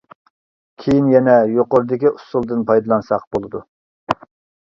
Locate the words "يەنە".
1.15-1.35